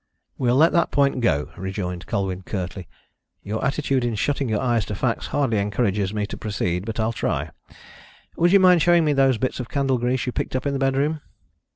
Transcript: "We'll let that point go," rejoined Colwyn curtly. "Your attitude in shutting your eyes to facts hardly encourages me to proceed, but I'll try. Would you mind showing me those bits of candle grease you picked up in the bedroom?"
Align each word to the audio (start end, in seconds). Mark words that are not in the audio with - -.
"We'll 0.39 0.55
let 0.55 0.71
that 0.71 0.89
point 0.89 1.19
go," 1.21 1.51
rejoined 1.55 2.07
Colwyn 2.07 2.41
curtly. 2.41 2.87
"Your 3.43 3.63
attitude 3.63 4.03
in 4.03 4.15
shutting 4.15 4.49
your 4.49 4.59
eyes 4.59 4.83
to 4.85 4.95
facts 4.95 5.27
hardly 5.27 5.59
encourages 5.59 6.11
me 6.11 6.25
to 6.25 6.37
proceed, 6.37 6.87
but 6.87 6.99
I'll 6.99 7.13
try. 7.13 7.51
Would 8.35 8.51
you 8.51 8.59
mind 8.59 8.81
showing 8.81 9.05
me 9.05 9.13
those 9.13 9.37
bits 9.37 9.59
of 9.59 9.69
candle 9.69 9.99
grease 9.99 10.25
you 10.25 10.31
picked 10.31 10.55
up 10.55 10.65
in 10.65 10.73
the 10.73 10.79
bedroom?" 10.79 11.21